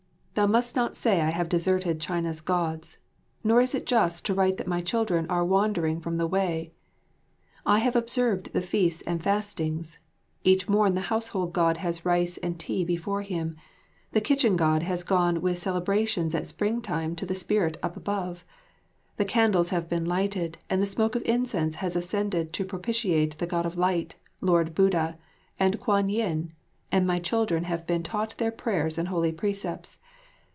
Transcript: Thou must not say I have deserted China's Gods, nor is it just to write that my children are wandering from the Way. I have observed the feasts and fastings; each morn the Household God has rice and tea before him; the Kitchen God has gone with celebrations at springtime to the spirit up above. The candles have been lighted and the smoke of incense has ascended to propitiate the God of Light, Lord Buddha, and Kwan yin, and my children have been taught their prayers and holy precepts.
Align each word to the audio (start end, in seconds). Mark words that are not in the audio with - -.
Thou 0.33 0.45
must 0.47 0.77
not 0.77 0.95
say 0.95 1.19
I 1.21 1.29
have 1.29 1.49
deserted 1.49 1.99
China's 1.99 2.39
Gods, 2.39 2.97
nor 3.43 3.59
is 3.59 3.75
it 3.75 3.85
just 3.85 4.25
to 4.25 4.33
write 4.33 4.55
that 4.57 4.67
my 4.67 4.81
children 4.81 5.27
are 5.29 5.43
wandering 5.43 5.99
from 5.99 6.15
the 6.15 6.25
Way. 6.25 6.71
I 7.65 7.79
have 7.79 7.97
observed 7.97 8.53
the 8.53 8.61
feasts 8.61 9.03
and 9.05 9.21
fastings; 9.21 9.99
each 10.45 10.69
morn 10.69 10.95
the 10.95 11.11
Household 11.11 11.51
God 11.51 11.77
has 11.77 12.05
rice 12.05 12.37
and 12.37 12.57
tea 12.57 12.85
before 12.85 13.23
him; 13.23 13.57
the 14.13 14.21
Kitchen 14.21 14.55
God 14.55 14.83
has 14.83 15.03
gone 15.03 15.41
with 15.41 15.59
celebrations 15.59 16.33
at 16.33 16.47
springtime 16.47 17.13
to 17.17 17.25
the 17.25 17.35
spirit 17.35 17.75
up 17.83 17.97
above. 17.97 18.45
The 19.17 19.25
candles 19.25 19.69
have 19.69 19.89
been 19.89 20.05
lighted 20.05 20.57
and 20.69 20.81
the 20.81 20.85
smoke 20.87 21.15
of 21.15 21.23
incense 21.25 21.75
has 21.75 21.93
ascended 21.97 22.53
to 22.53 22.63
propitiate 22.65 23.37
the 23.37 23.47
God 23.47 23.65
of 23.65 23.77
Light, 23.77 24.15
Lord 24.39 24.73
Buddha, 24.73 25.17
and 25.59 25.77
Kwan 25.79 26.07
yin, 26.07 26.53
and 26.89 27.05
my 27.05 27.19
children 27.19 27.65
have 27.65 27.85
been 27.85 28.01
taught 28.01 28.37
their 28.37 28.51
prayers 28.51 28.97
and 28.97 29.09
holy 29.09 29.33
precepts. 29.33 29.97